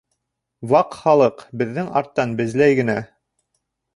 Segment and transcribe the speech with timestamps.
[0.71, 2.99] Ваҡ Халыҡ беҙҙең арттан безләй генә!